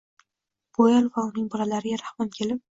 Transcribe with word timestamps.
Bu 0.77 0.87
ayol 0.87 1.11
va 1.19 1.27
uning 1.33 1.53
bolalariga 1.57 2.03
rahmim 2.07 2.37
kelib 2.41 2.69